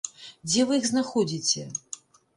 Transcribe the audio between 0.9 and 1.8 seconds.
знаходзіце?